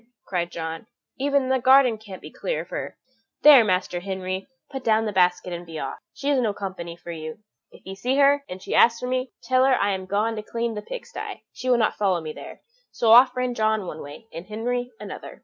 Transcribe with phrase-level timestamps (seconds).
[0.25, 0.87] cried John,
[1.19, 2.97] "even the garden can't be clear of her
[3.43, 7.11] there, Master Henry, put down the basket and be off, she is no company for
[7.11, 7.37] you.
[7.71, 10.41] If you see her, and she asks for me, tell her I am gone to
[10.41, 12.61] clean the pig sty; she will not follow me there."
[12.91, 15.39] So off ran John one way, and Henry another.